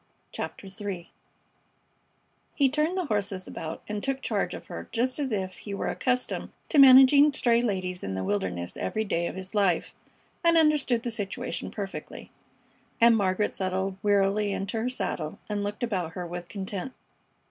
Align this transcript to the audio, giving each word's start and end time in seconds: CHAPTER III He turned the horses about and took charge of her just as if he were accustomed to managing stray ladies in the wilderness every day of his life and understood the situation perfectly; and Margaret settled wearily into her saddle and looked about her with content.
CHAPTER 0.31 0.65
III 0.65 1.11
He 2.55 2.69
turned 2.69 2.97
the 2.97 3.05
horses 3.05 3.47
about 3.47 3.83
and 3.87 4.01
took 4.03 4.19
charge 4.23 4.55
of 4.55 4.65
her 4.65 4.89
just 4.91 5.19
as 5.19 5.31
if 5.31 5.57
he 5.57 5.75
were 5.75 5.89
accustomed 5.89 6.49
to 6.69 6.79
managing 6.79 7.31
stray 7.33 7.61
ladies 7.61 8.03
in 8.03 8.15
the 8.15 8.23
wilderness 8.23 8.75
every 8.77 9.03
day 9.03 9.27
of 9.27 9.35
his 9.35 9.53
life 9.53 9.93
and 10.43 10.57
understood 10.57 11.03
the 11.03 11.11
situation 11.11 11.69
perfectly; 11.69 12.31
and 12.99 13.15
Margaret 13.15 13.53
settled 13.53 13.95
wearily 14.01 14.51
into 14.53 14.79
her 14.81 14.89
saddle 14.89 15.37
and 15.47 15.63
looked 15.63 15.83
about 15.83 16.13
her 16.13 16.25
with 16.25 16.47
content. 16.47 16.93